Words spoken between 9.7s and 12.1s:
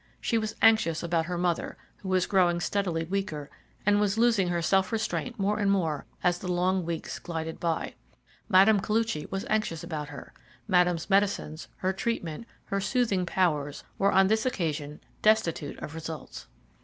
about her. Madame's medicines, her